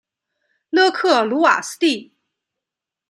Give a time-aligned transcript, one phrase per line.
[0.71, 2.11] 勒克鲁瓦斯蒂。